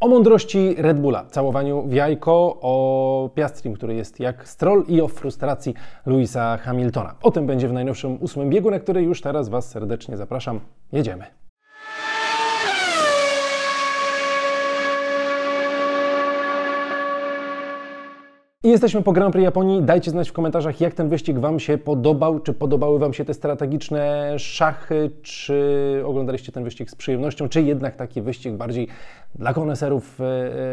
[0.00, 5.08] O mądrości Red Bulla, całowaniu w jajko, o Piastrim, który jest jak stroll i o
[5.08, 5.74] frustracji
[6.06, 7.14] Louisa Hamiltona.
[7.22, 10.60] O tym będzie w najnowszym ósmym biegu, na który już teraz Was serdecznie zapraszam.
[10.92, 11.45] Jedziemy.
[18.66, 19.82] I jesteśmy po Grand Prix Japonii.
[19.82, 22.40] Dajcie znać w komentarzach, jak ten wyścig Wam się podobał.
[22.40, 27.96] Czy podobały Wam się te strategiczne szachy, czy oglądaliście ten wyścig z przyjemnością, czy jednak
[27.96, 28.88] taki wyścig bardziej
[29.38, 30.24] dla koneserów e,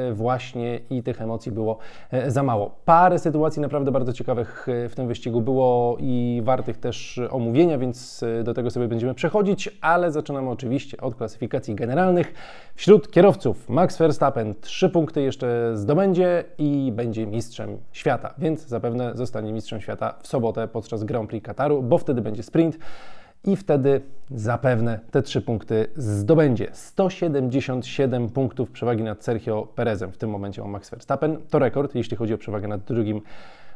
[0.09, 1.77] e, właśnie i tych emocji było
[2.11, 2.75] e, za mało.
[2.85, 8.53] Parę sytuacji naprawdę bardzo ciekawych w tym wyścigu było i wartych też omówienia, więc do
[8.53, 12.33] tego sobie będziemy przechodzić, ale zaczynamy oczywiście od klasyfikacji generalnych.
[12.75, 19.53] Wśród kierowców Max Verstappen trzy punkty jeszcze zdobędzie i będzie mistrzem świata, więc zapewne zostanie
[19.53, 22.77] mistrzem świata w sobotę podczas Grand Prix Kataru, bo wtedy będzie sprint
[23.45, 24.01] i wtedy
[24.31, 26.67] zapewne te trzy punkty zdobędzie.
[26.73, 31.37] 177 punktów przewagi nad Sergio Perezem w tym momencie ma Max Verstappen.
[31.49, 33.21] To rekord, jeśli chodzi o przewagę nad drugim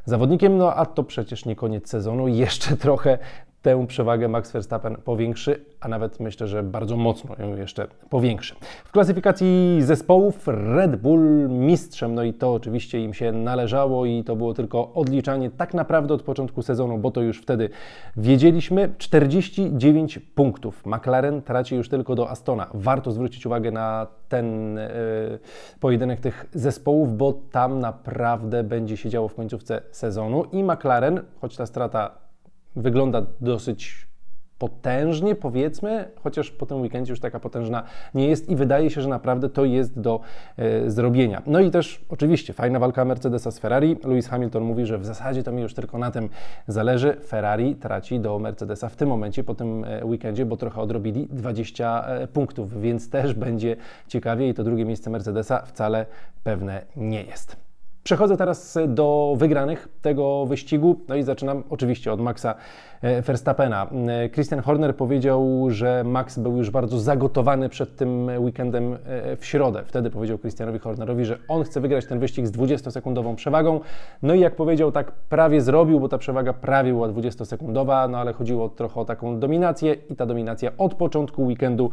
[0.06, 3.18] zawodnikiem, no a to przecież nie koniec sezonu, jeszcze trochę
[3.68, 8.56] tę przewagę Max Verstappen powiększy, a nawet myślę, że bardzo mocno ją jeszcze powiększy.
[8.86, 14.36] W klasyfikacji zespołów Red Bull mistrzem, no i to oczywiście im się należało i to
[14.36, 17.70] było tylko odliczanie tak naprawdę od początku sezonu, bo to już wtedy
[18.18, 18.90] wiedzieliśmy.
[18.98, 20.86] 49 punktów.
[20.86, 22.70] McLaren traci już tylko do Astona.
[22.74, 25.40] Warto zwrócić uwagę na ten yy,
[25.80, 31.58] pojedynek tych zespołów, bo tam naprawdę będzie się działo w końcówce sezonu i McLaren, choć
[31.58, 32.27] ta strata
[32.76, 34.08] wygląda dosyć
[34.58, 39.10] potężnie, powiedzmy, chociaż po tym weekendzie już taka potężna nie jest i wydaje się, że
[39.10, 40.20] naprawdę to jest do
[40.58, 41.42] e, zrobienia.
[41.46, 43.98] No i też oczywiście fajna walka Mercedesa z Ferrari.
[44.04, 46.30] Lewis Hamilton mówi, że w zasadzie to mi już tylko na tym
[46.68, 47.18] zależy.
[47.28, 52.06] Ferrari traci do Mercedesa w tym momencie, po tym e, weekendzie, bo trochę odrobili 20
[52.08, 53.76] e, punktów, więc też będzie
[54.08, 56.06] ciekawie i to drugie miejsce Mercedesa wcale
[56.44, 57.67] pewne nie jest.
[58.08, 62.56] Przechodzę teraz do wygranych tego wyścigu, no i zaczynam oczywiście od Maxa
[63.02, 63.88] e, Verstappena.
[64.08, 69.46] E, Christian Horner powiedział, że Max był już bardzo zagotowany przed tym weekendem e, w
[69.46, 69.84] środę.
[69.86, 73.80] Wtedy powiedział Christianowi Hornerowi, że on chce wygrać ten wyścig z 20-sekundową przewagą.
[74.22, 78.34] No i jak powiedział, tak prawie zrobił, bo ta przewaga prawie była 20-sekundowa, no ale
[78.34, 81.92] chodziło trochę o taką dominację i ta dominacja od początku weekendu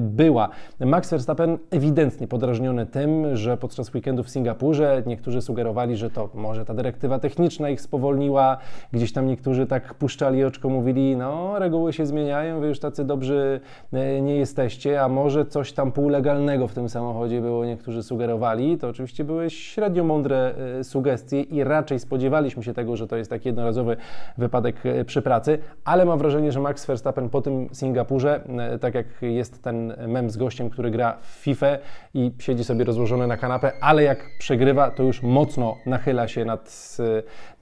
[0.00, 0.48] była.
[0.80, 6.28] Max Verstappen ewidentnie podrażniony tym, że podczas weekendu w Singapurze niektórzy niektórzy sugerowali, że to
[6.34, 8.58] może ta dyrektywa techniczna ich spowolniła,
[8.92, 13.60] gdzieś tam niektórzy tak puszczali oczko, mówili, no reguły się zmieniają, wy już tacy dobrzy
[13.92, 18.78] e, nie jesteście, a może coś tam półlegalnego w tym samochodzie było, niektórzy sugerowali.
[18.78, 23.30] To oczywiście były średnio mądre e, sugestie i raczej spodziewaliśmy się tego, że to jest
[23.30, 23.96] taki jednorazowy
[24.38, 28.40] wypadek e, przy pracy, ale mam wrażenie, że Max Verstappen po tym Singapurze,
[28.80, 31.66] tak jak jest ten mem z gościem, który gra w FIFA
[32.14, 36.96] i siedzi sobie rozłożony na kanapę, ale jak przegrywa, to już mocno nachyla się nad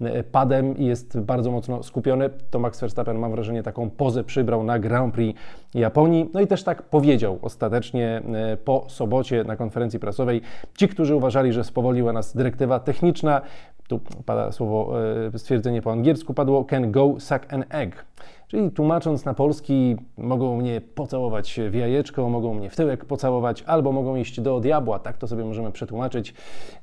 [0.00, 4.64] e, padem i jest bardzo mocno skupiony, to Max Verstappen, mam wrażenie, taką pozę przybrał
[4.64, 5.40] na Grand Prix
[5.74, 6.30] Japonii.
[6.34, 10.40] No i też tak powiedział ostatecznie e, po sobocie na konferencji prasowej.
[10.76, 13.40] Ci, którzy uważali, że spowoliła nas dyrektywa techniczna,
[13.88, 14.94] tu pada słowo,
[15.34, 18.04] e, stwierdzenie po angielsku, padło can go suck an egg.
[18.48, 23.92] Czyli tłumacząc na polski, mogą mnie pocałować w jajeczko, mogą mnie w tyłek pocałować, albo
[23.92, 24.98] mogą iść do diabła.
[24.98, 26.34] Tak to sobie możemy przetłumaczyć.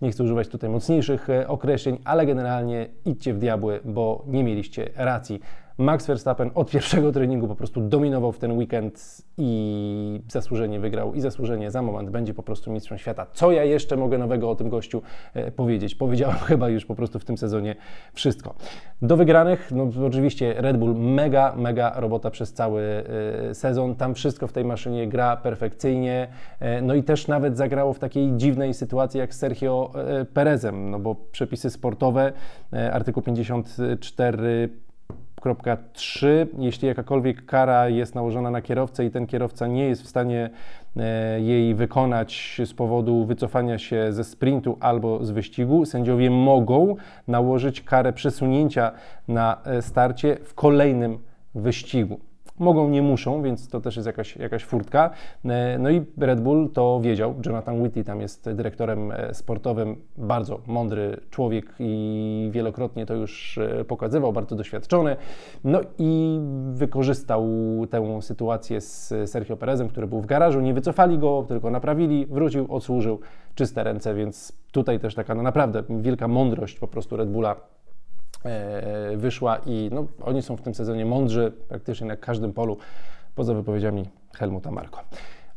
[0.01, 4.89] Nie chcę używać tutaj mocniejszych e, określeń, ale generalnie idźcie w diabły, bo nie mieliście
[4.95, 5.39] racji.
[5.77, 11.21] Max Verstappen od pierwszego treningu po prostu dominował w ten weekend i zasłużenie wygrał i
[11.21, 13.27] zasłużenie za moment będzie po prostu mistrzem świata.
[13.33, 15.01] Co ja jeszcze mogę nowego o tym gościu
[15.33, 15.95] e, powiedzieć?
[15.95, 17.75] Powiedziałem chyba już po prostu w tym sezonie
[18.13, 18.55] wszystko.
[19.01, 22.81] Do wygranych, no oczywiście Red Bull mega, mega robota przez cały
[23.49, 23.95] e, sezon.
[23.95, 26.27] Tam wszystko w tej maszynie gra perfekcyjnie.
[26.59, 29.91] E, no i też nawet zagrało w takiej dziwnej sytuacji jak z Sergio
[30.33, 32.33] Perezem, no bo przepisy sportowe,
[32.91, 34.84] artykuł 54
[35.93, 36.47] 3.
[36.57, 40.49] Jeśli jakakolwiek kara jest nałożona na kierowcę i ten kierowca nie jest w stanie
[40.97, 46.95] e, jej wykonać z powodu wycofania się ze sprintu albo z wyścigu, sędziowie mogą
[47.27, 48.91] nałożyć karę przesunięcia
[49.27, 51.17] na e, starcie w kolejnym
[51.55, 52.19] wyścigu.
[52.59, 55.09] Mogą, nie muszą, więc to też jest jakaś, jakaś furtka.
[55.45, 57.35] E, no i Red Bull to wiedział.
[57.45, 63.85] Jonathan Whitty tam jest dyrektorem e, sportowym, bardzo mądry człowiek i wielokrotnie to już e,
[63.85, 65.15] pokazywał, bardzo doświadczony.
[65.63, 66.39] No i
[66.71, 67.47] wykorzystał
[67.89, 70.61] tę sytuację z Sergio Perezem, który był w garażu.
[70.61, 73.19] Nie wycofali go, tylko naprawili, wrócił, odsłużył
[73.55, 77.55] czyste ręce, więc tutaj też taka no naprawdę wielka mądrość po prostu Red Bulla
[79.15, 82.77] wyszła i no, oni są w tym sezonie mądrzy praktycznie na każdym polu,
[83.35, 84.05] poza wypowiedziami
[84.35, 85.01] Helmuta Marko.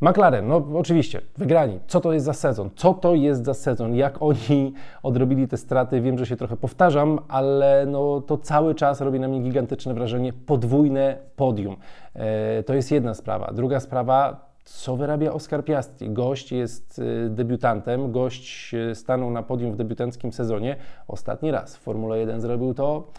[0.01, 1.79] McLaren, no oczywiście, wygrani.
[1.87, 2.69] Co to jest za sezon?
[2.75, 3.95] Co to jest za sezon?
[3.95, 6.01] Jak oni odrobili te straty?
[6.01, 10.33] Wiem, że się trochę powtarzam, ale no, to cały czas robi na mnie gigantyczne wrażenie.
[10.33, 11.75] Podwójne podium.
[12.13, 13.51] E, to jest jedna sprawa.
[13.53, 16.09] Druga sprawa, co wyrabia Oscar Piastri.
[16.09, 20.75] Gość jest e, debiutantem, gość e, stanął na podium w debiutanckim sezonie.
[21.07, 23.11] Ostatni raz w Formule 1 zrobił to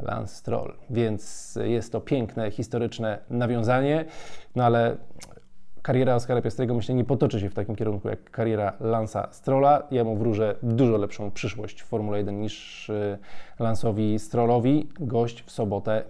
[0.00, 4.04] Lance Stroll, więc jest to piękne, historyczne nawiązanie,
[4.56, 4.96] no ale
[5.82, 9.82] kariera Oskara Piastrego myślę nie potoczy się w takim kierunku jak kariera Lansa Strolla.
[9.90, 13.18] Ja mu wróżę dużo lepszą przyszłość w Formule 1 niż y,
[13.58, 14.88] Lansowi Strollowi.
[15.00, 16.04] Gość w sobotę,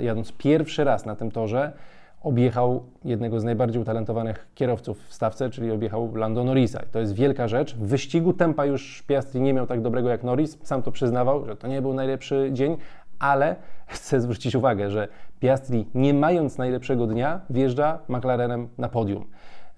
[0.00, 1.72] jadąc pierwszy raz na tym torze,
[2.22, 6.82] objechał jednego z najbardziej utalentowanych kierowców w stawce, czyli objechał Lando Norrisa.
[6.92, 7.74] To jest wielka rzecz.
[7.74, 10.58] W wyścigu tempa już Piastri nie miał tak dobrego jak Norris.
[10.62, 12.76] Sam to przyznawał, że to nie był najlepszy dzień,
[13.18, 15.08] ale chcę zwrócić uwagę, że
[15.40, 19.26] Piastri, nie mając najlepszego dnia, wjeżdża McLarenem na podium.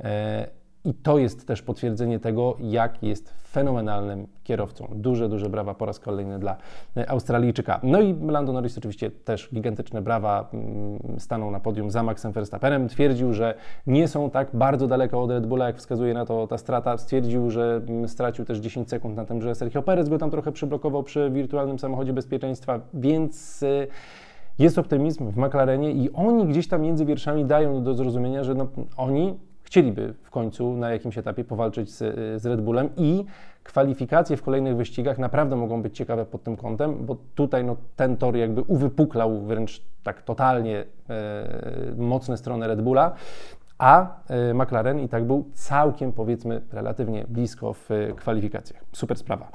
[0.00, 0.48] E,
[0.84, 4.88] I to jest też potwierdzenie tego, jak jest fenomenalnym kierowcą.
[4.94, 6.56] Duże, duże brawa po raz kolejny dla
[6.96, 7.80] e, Australijczyka.
[7.82, 12.88] No i Lando Norris oczywiście też gigantyczne brawa mm, stanął na podium za Maxem Verstappenem.
[12.88, 13.54] Twierdził, że
[13.86, 16.98] nie są tak bardzo daleko od Red Bulla, jak wskazuje na to ta strata.
[16.98, 20.52] Stwierdził, że mm, stracił też 10 sekund na tym, że Sergio Perez go tam trochę
[20.52, 23.86] przyblokował przy wirtualnym samochodzie bezpieczeństwa, więc e,
[24.58, 28.68] jest optymizm w McLarenie i oni gdzieś tam między wierszami dają do zrozumienia, że no,
[28.96, 31.98] oni chcieliby w końcu na jakimś etapie powalczyć z,
[32.42, 33.24] z Red Bullem i
[33.62, 38.16] kwalifikacje w kolejnych wyścigach naprawdę mogą być ciekawe pod tym kątem, bo tutaj no, ten
[38.16, 43.12] tor jakby uwypuklał wręcz tak totalnie e, mocne strony Red Bulla,
[43.78, 48.84] a e, McLaren i tak był całkiem powiedzmy relatywnie blisko w e, kwalifikacjach.
[48.92, 49.48] Super sprawa.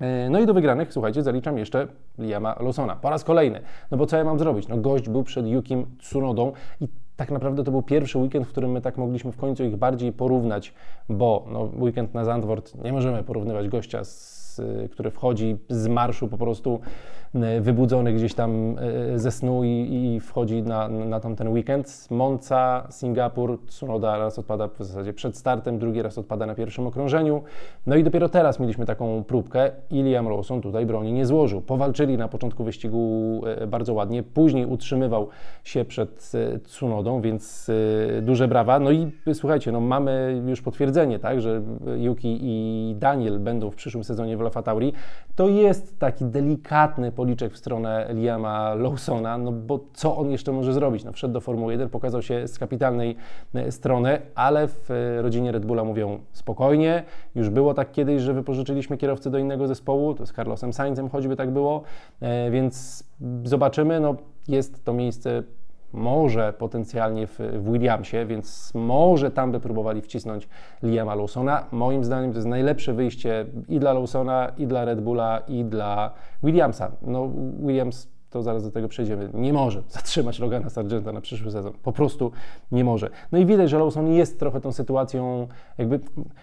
[0.00, 1.86] E, no i do wygranych, słuchajcie, zaliczam jeszcze
[2.18, 2.96] Liama Lawsona.
[2.96, 3.60] Po raz kolejny.
[3.90, 4.68] No bo co ja mam zrobić?
[4.68, 6.88] No gość był przed Yukim Tsunodą i
[7.20, 10.12] tak naprawdę to był pierwszy weekend, w którym my tak mogliśmy w końcu ich bardziej
[10.12, 10.74] porównać,
[11.08, 14.29] bo no, weekend na Zandvoort nie możemy porównywać gościa, z,
[14.90, 16.80] który wchodzi z marszu po prostu
[17.34, 18.76] E, wybudzony gdzieś tam
[19.14, 22.06] e, ze snu i, i wchodzi na, na tam ten weekend.
[22.10, 27.42] Monza, Singapur, Tsunoda raz odpada w zasadzie przed startem, drugi raz odpada na pierwszym okrążeniu.
[27.86, 31.60] No i dopiero teraz mieliśmy taką próbkę i Liam Lawson tutaj broni nie złożył.
[31.60, 35.28] Powalczyli na początku wyścigu bardzo ładnie, później utrzymywał
[35.64, 36.32] się przed
[36.64, 37.70] Tsunodą, więc
[38.22, 38.78] duże brawa.
[38.78, 41.62] No i słuchajcie, no mamy już potwierdzenie, tak, że
[41.96, 44.92] Yuki i Daniel będą w przyszłym sezonie w LaFa Tauri.
[45.36, 50.72] To jest taki delikatny policzek w stronę Liama Lawsona, no bo co on jeszcze może
[50.72, 51.04] zrobić?
[51.04, 53.16] No, wszedł do Formuły 1, pokazał się z kapitalnej
[53.54, 57.02] e, strony, ale w e, rodzinie Red Bulla mówią spokojnie,
[57.34, 61.36] już było tak kiedyś, że wypożyczyliśmy kierowcę do innego zespołu, to z Carlosem Sainzem choćby
[61.36, 61.82] tak było,
[62.20, 63.04] e, więc
[63.44, 64.16] zobaczymy, no
[64.48, 65.42] jest to miejsce
[65.92, 70.48] może potencjalnie w, w, Williamsie, więc może tam by próbowali wcisnąć
[70.82, 71.64] Liama Lawsona.
[71.72, 76.10] Moim zdaniem to jest najlepsze wyjście i dla Lawsona, i dla Red Bulla, i dla
[76.42, 76.90] Williamsa.
[77.02, 81.72] No, Williams to zaraz do tego przejdziemy, nie może zatrzymać Logana Sargenta na przyszły sezon.
[81.82, 82.32] Po prostu
[82.72, 83.10] nie może.
[83.32, 85.48] No i widać, że Lawson jest trochę tą sytuacją,
[85.78, 86.00] jakby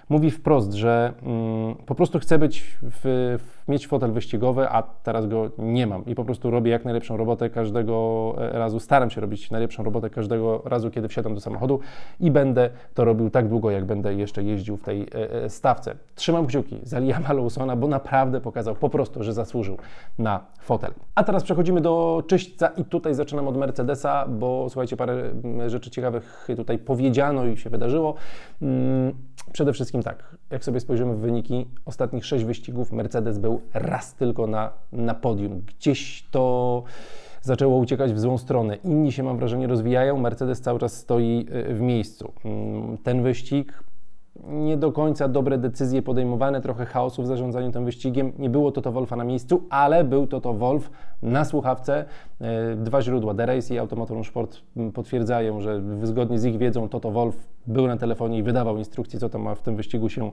[0.09, 2.99] mówi wprost, że mm, po prostu chce być w,
[3.39, 7.17] w, mieć fotel wyścigowy, a teraz go nie mam i po prostu robię jak najlepszą
[7.17, 11.79] robotę każdego e, razu, staram się robić najlepszą robotę każdego razu, kiedy wsiadam do samochodu
[12.19, 15.95] i będę to robił tak długo, jak będę jeszcze jeździł w tej e, e, stawce.
[16.15, 19.77] Trzymam kciuki za Liama Lawsona, bo naprawdę pokazał po prostu, że zasłużył
[20.19, 20.94] na fotel.
[21.15, 25.92] A teraz przechodzimy do czyśćca i tutaj zaczynam od Mercedesa, bo słuchajcie, parę mm, rzeczy
[25.92, 28.15] ciekawych tutaj powiedziano i się wydarzyło.
[28.61, 29.13] Mm,
[29.51, 34.47] przede wszystkim tak, jak sobie spojrzymy w wyniki ostatnich sześć wyścigów, Mercedes był raz tylko
[34.47, 35.61] na, na podium.
[35.61, 36.83] Gdzieś to
[37.42, 38.76] zaczęło uciekać w złą stronę.
[38.76, 42.33] Inni się, mam wrażenie, rozwijają, Mercedes cały czas stoi y, w miejscu.
[42.45, 43.83] Mm, ten wyścig
[44.47, 48.31] nie do końca dobre decyzje podejmowane, trochę chaosu w zarządzaniu tym wyścigiem.
[48.39, 50.89] Nie było to to Wolfa na miejscu, ale był to to Wolf
[51.21, 52.06] na słuchawce.
[52.41, 54.61] E, dwa źródła, The Race i Automotor Sport
[54.94, 59.29] potwierdzają, że zgodnie z ich wiedzą Toto Wolf był na telefonie i wydawał instrukcje, co
[59.29, 60.31] tam ma w tym wyścigu się,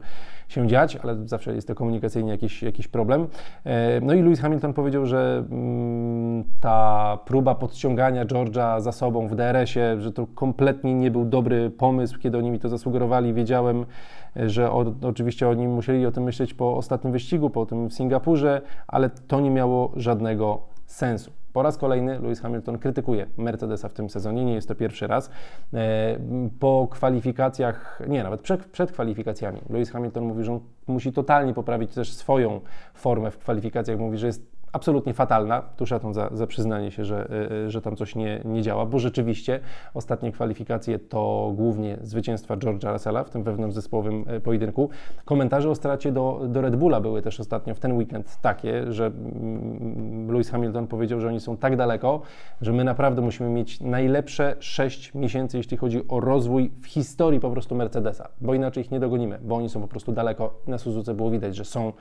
[0.48, 3.26] się dziać, ale zawsze jest to komunikacyjnie jakiś, jakiś problem.
[3.64, 9.34] E, no i Lewis Hamilton powiedział, że mm, ta próba podciągania George'a za sobą w
[9.34, 13.34] DRS-ie, że to kompletnie nie był dobry pomysł, kiedy oni mi to zasugerowali.
[13.34, 13.86] Wiedziałem,
[14.36, 18.62] że o, oczywiście oni musieli o tym myśleć po ostatnim wyścigu, po tym w Singapurze,
[18.86, 21.30] ale to nie miało żadnego sensu.
[21.52, 25.30] Po raz kolejny Lewis Hamilton krytykuje Mercedesa w tym sezonie, nie jest to pierwszy raz.
[25.74, 26.18] E,
[26.60, 31.94] po kwalifikacjach, nie, nawet przed, przed kwalifikacjami, Lewis Hamilton mówi, że on musi totalnie poprawić
[31.94, 32.60] też swoją
[32.94, 33.98] formę w kwalifikacjach.
[33.98, 35.62] Mówi, że jest absolutnie fatalna.
[35.76, 37.28] Tu szacun za, za przyznanie się, że,
[37.68, 39.60] że tam coś nie, nie działa, bo rzeczywiście
[39.94, 44.90] ostatnie kwalifikacje to głównie zwycięstwa George'a Russella w tym wewnątrzzespołowym pojedynku.
[45.24, 49.06] Komentarze o stracie do, do Red Bulla były też ostatnio w ten weekend takie, że
[49.06, 52.22] mm, Lewis Hamilton powiedział, że oni są tak daleko,
[52.60, 57.50] że my naprawdę musimy mieć najlepsze 6 miesięcy, jeśli chodzi o rozwój w historii po
[57.50, 60.54] prostu Mercedesa, bo inaczej ich nie dogonimy, bo oni są po prostu daleko.
[60.66, 61.92] Na Suzuce było widać, że są,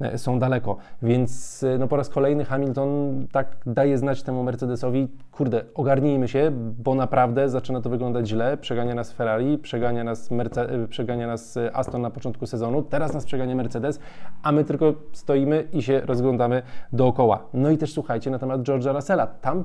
[0.00, 5.08] e, są daleko, więc e, no po raz kolejny Hamilton tak daje znać temu Mercedesowi,
[5.32, 6.50] kurde, ogarnijmy się,
[6.84, 11.58] bo naprawdę zaczyna to wyglądać źle, przegania nas Ferrari, przegania nas, Merce e, przegania nas
[11.72, 14.00] Aston na początku sezonu, teraz nas przegania Mercedes,
[14.42, 17.46] a my tylko stoimy i się rozglądamy dookoła.
[17.54, 19.64] No i też słuchajcie na temat George'a Russella, tam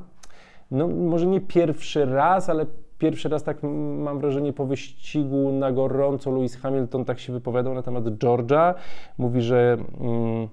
[0.72, 2.66] no może nie pierwszy raz, ale
[2.98, 3.58] pierwszy raz tak
[3.98, 8.74] mam wrażenie po wyścigu na gorąco Lewis Hamilton tak się wypowiadał na temat George'a.
[9.18, 10.48] Mówi, że mm,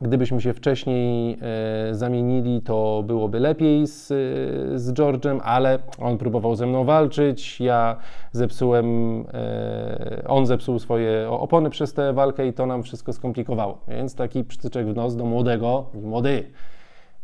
[0.00, 1.38] gdybyśmy się wcześniej
[1.90, 4.06] e, zamienili, to byłoby lepiej z,
[4.80, 7.96] z George'em, ale on próbował ze mną walczyć, ja
[8.32, 8.86] zepsułem,
[9.34, 13.78] e, on zepsuł swoje opony przez tę walkę i to nam wszystko skomplikowało.
[13.88, 16.44] Więc taki przytyczek w nos do młodego, młody,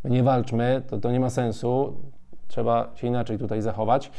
[0.04, 1.92] nie walczmy, to, to nie ma sensu,
[2.48, 4.10] trzeba się inaczej tutaj zachować.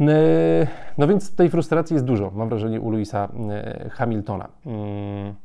[0.00, 0.66] E,
[0.98, 4.48] no więc tej frustracji jest dużo, mam wrażenie, u Louisa e, Hamiltona.
[4.66, 5.43] Mm.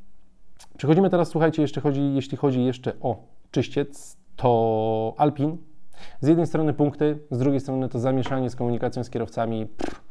[0.79, 5.57] Przechodzimy teraz, słuchajcie, jeszcze chodzi, jeśli chodzi jeszcze o czyściec, to Alpin.
[6.21, 9.65] Z jednej strony punkty, z drugiej strony to zamieszanie z komunikacją z kierowcami.
[9.65, 10.01] Pff,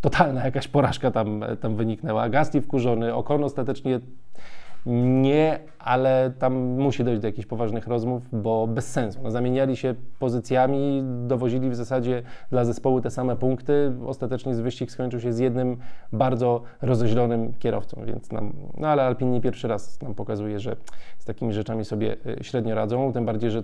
[0.00, 2.28] totalna jakaś porażka tam, tam wyniknęła.
[2.28, 4.00] Gasly wkurzony, Okon ostatecznie
[4.86, 9.20] nie, ale tam musi dojść do jakichś poważnych rozmów, bo bez sensu.
[9.22, 13.92] No, zamieniali się pozycjami, dowozili w zasadzie dla zespołu te same punkty.
[14.06, 15.76] Ostatecznie z wyścig skończył się z jednym
[16.12, 20.76] bardzo rozeźlonym kierowcą, więc nam, no ale Alpine nie pierwszy raz nam pokazuje, że
[21.18, 23.62] z takimi rzeczami sobie y, średnio radzą, tym bardziej, że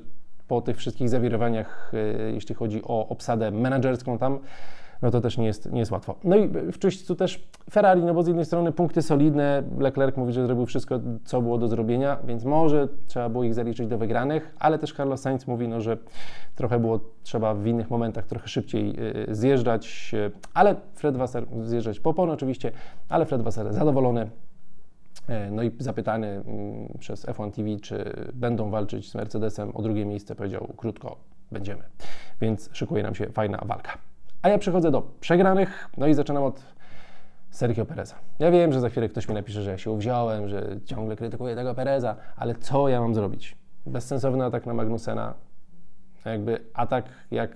[0.49, 4.39] po tych wszystkich zawirowaniach, y, jeśli chodzi o obsadę menedżerską tam,
[5.03, 6.15] no to też nie jest, nie jest łatwo.
[6.25, 10.33] No i w czyśćcu też Ferrari, no bo z jednej strony punkty solidne, Leclerc mówi,
[10.33, 14.55] że zrobił wszystko, co było do zrobienia, więc może trzeba było ich zaliczyć do wygranych,
[14.59, 15.97] ale też Carlos Sainz mówi, no, że
[16.55, 18.95] trochę było trzeba w innych momentach trochę szybciej
[19.31, 22.73] y, zjeżdżać, y, ale Fred Wasser zjeżdżać po opon oczywiście,
[23.09, 24.31] ale Fred Wasser zadowolony,
[25.51, 30.35] no i zapytany mm, przez F1 TV, czy będą walczyć z Mercedesem o drugie miejsce,
[30.35, 31.17] powiedział krótko,
[31.53, 31.83] będziemy.
[32.41, 33.99] Więc szykuje nam się fajna walka.
[34.49, 36.63] Ja przechodzę do przegranych, no i zaczynam od
[37.51, 38.15] Sergio Pereza.
[38.39, 41.57] Ja wiem, że za chwilę ktoś mi napisze, że ja się uwziąłem, że ciągle krytykuję
[41.57, 43.57] tego Pereza, ale co ja mam zrobić?
[43.87, 45.35] Bezsensowny atak na Magnusena,
[46.25, 47.51] jakby atak jak,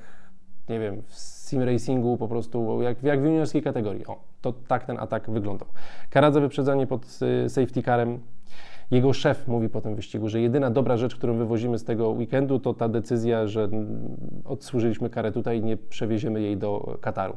[0.68, 4.06] nie wiem, w sim racingu po prostu, jak, jak w juniorskiej kategorii.
[4.06, 5.68] O, to tak ten atak wyglądał.
[6.11, 8.20] Kara za wyprzedzanie pod y, safety carem
[8.92, 12.58] jego szef mówi po tym wyścigu, że jedyna dobra rzecz, którą wywozimy z tego weekendu,
[12.58, 13.68] to ta decyzja, że
[14.44, 17.34] odsłużyliśmy karę tutaj i nie przewieziemy jej do Kataru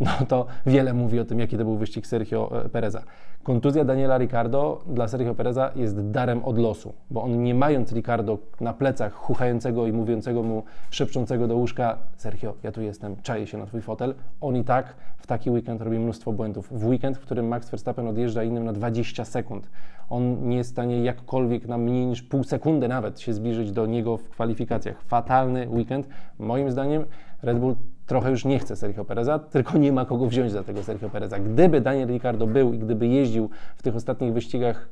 [0.00, 3.02] no to wiele mówi o tym, jaki to był wyścig Sergio e, Pereza.
[3.42, 8.38] Kontuzja Daniela Ricardo dla Sergio Pereza jest darem od losu, bo on nie mając Ricardo
[8.60, 13.58] na plecach, chuchającego i mówiącego mu, szepczącego do łóżka, Sergio, ja tu jestem, czaję się
[13.58, 16.68] na twój fotel, on i tak w taki weekend robi mnóstwo błędów.
[16.80, 19.70] W weekend, w którym Max Verstappen odjeżdża innym na 20 sekund,
[20.10, 23.86] on nie jest w stanie jakkolwiek na mniej niż pół sekundy nawet się zbliżyć do
[23.86, 25.02] niego w kwalifikacjach.
[25.02, 26.08] Fatalny weekend.
[26.38, 27.04] Moim zdaniem
[27.42, 30.82] Red Bull trochę już nie chce Sergio Pereza, tylko nie ma kogo wziąć za tego
[30.82, 31.38] Sergio Pereza.
[31.38, 34.88] Gdyby Daniel Ricciardo był i gdyby jeździł w tych ostatnich wyścigach,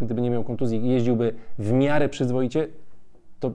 [0.00, 2.68] gdyby nie miał kontuzji, jeździłby w miarę przyzwoicie,
[3.40, 3.52] to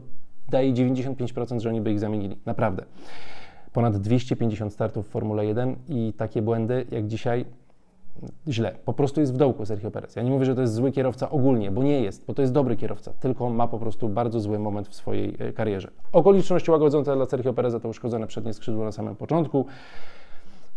[0.50, 2.38] daje 95%, że oni by ich zamienili.
[2.46, 2.84] Naprawdę.
[3.74, 7.46] Ponad 250 startów w Formule 1 i takie błędy jak dzisiaj
[8.48, 8.76] źle.
[8.86, 10.16] Po prostu jest w dołku Sergio Perez.
[10.16, 12.54] Ja nie mówię, że to jest zły kierowca ogólnie, bo nie jest, bo to jest
[12.54, 15.92] dobry kierowca, tylko ma po prostu bardzo zły moment w swojej e, karierze.
[16.14, 19.66] Okoliczności łagodzące dla Sergio Pereza to uszkodzone przednie skrzydło na samym początku.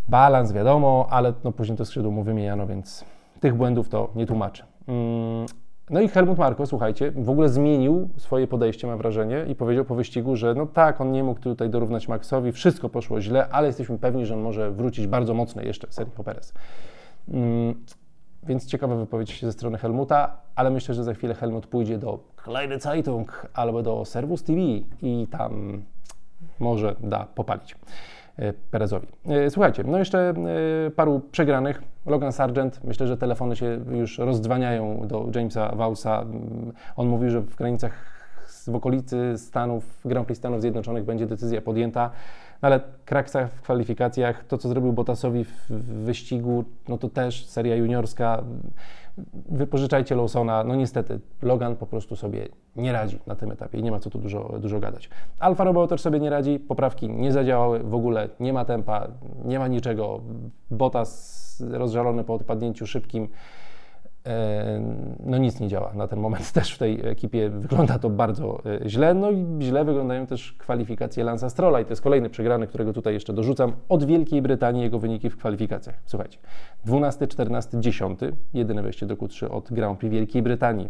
[0.09, 3.05] Balans wiadomo, ale no później to skrzydło mu wymieniano, więc
[3.41, 4.63] tych błędów to nie tłumaczy.
[4.89, 5.47] Mm,
[5.91, 9.95] no i Helmut Marko, słuchajcie, w ogóle zmienił swoje podejście, mam wrażenie, i powiedział po
[9.95, 13.99] wyścigu, że no tak, on nie mógł tutaj dorównać Maxowi, wszystko poszło źle, ale jesteśmy
[13.99, 16.55] pewni, że on może wrócić bardzo mocno jeszcze, Sergio Perez.
[17.29, 17.75] Mm,
[18.43, 22.81] więc ciekawa wypowiedź ze strony Helmuta, ale myślę, że za chwilę Helmut pójdzie do Kleine
[22.81, 24.61] Zeitung albo do Servus TV
[25.03, 25.83] i tam
[26.59, 27.77] może da popalić
[28.37, 29.07] e, Perezowi.
[29.27, 30.35] E, słuchajcie, no jeszcze
[30.87, 31.83] e, paru przegranych.
[32.07, 36.21] Logan Sargent, myślę, że telefony się już rozdzwaniają do Jamesa Vausa.
[36.21, 38.20] Mm, on mówił, że w granicach
[38.71, 42.11] w okolicy Stanów, Grand Prix Stanów Zjednoczonych będzie decyzja podjęta.
[42.62, 45.71] No ale Kraksa w kwalifikacjach, to co zrobił Botasowi w
[46.05, 48.45] wyścigu, no to też seria juniorska.
[49.49, 50.65] wypożyczajcie Lawsona.
[50.65, 54.11] No niestety, Logan po prostu sobie nie radzi na tym etapie i nie ma co
[54.11, 55.11] tu dużo, dużo gadać.
[55.39, 59.07] Alfa Romeo też sobie nie radzi, poprawki nie zadziałały, w ogóle nie ma tempa,
[59.45, 60.21] nie ma niczego.
[60.71, 63.29] Bottas rozżalony po odpadnięciu szybkim
[65.21, 67.50] no nic nie działa na ten moment też w tej ekipie.
[67.50, 69.15] Wygląda to bardzo e, źle.
[69.15, 73.15] No i źle wyglądają też kwalifikacje Lansa Strolla i to jest kolejny przegrany, którego tutaj
[73.15, 73.73] jeszcze dorzucam.
[73.89, 75.97] Od Wielkiej Brytanii jego wyniki w kwalifikacjach.
[76.07, 76.39] Słuchajcie,
[76.85, 78.21] 12, 14, 10,
[78.55, 80.89] jedyne wejście do Q3 od Grand Prix Wielkiej Brytanii.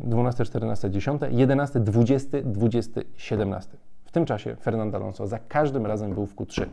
[0.00, 3.76] 12, 14, 10, 11, 20, 20, 17.
[4.04, 6.66] W tym czasie Fernando Alonso za każdym razem był w Q3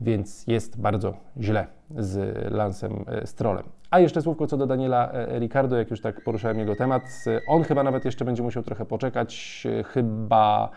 [0.00, 3.64] więc jest bardzo źle z Lansem e, Strollem.
[3.90, 7.02] A jeszcze słówko co do Daniela e, Ricardo, jak już tak poruszałem jego temat.
[7.48, 10.70] On chyba nawet jeszcze będzie musiał trochę poczekać, e, chyba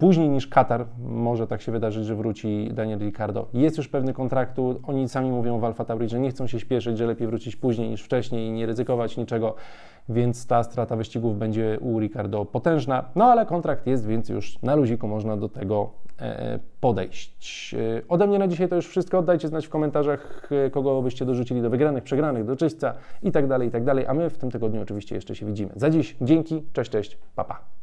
[0.00, 0.86] później niż Katar.
[0.98, 3.48] Może tak się wydarzyć, że wróci Daniel Ricardo.
[3.54, 4.80] Jest już pewny kontraktu.
[4.82, 7.90] Oni sami mówią w Alfa Tauri, że nie chcą się śpieszyć, że lepiej wrócić później
[7.90, 9.54] niż wcześniej i nie ryzykować niczego
[10.10, 13.04] więc ta strata wyścigów będzie u Ricardo potężna.
[13.14, 15.90] No ale kontrakt jest, więc już na luziku można do tego
[16.20, 17.74] e, podejść.
[17.74, 19.22] E, ode mnie na dzisiaj to już wszystko.
[19.22, 23.46] Dajcie znać w komentarzach, e, kogo byście dorzucili do wygranych, przegranych, do czyśćca i tak
[23.46, 24.06] dalej, i tak dalej.
[24.06, 25.70] A my w tym tygodniu oczywiście jeszcze się widzimy.
[25.76, 27.54] Za dziś dzięki, cześć, cześć, papa.
[27.54, 27.79] Pa.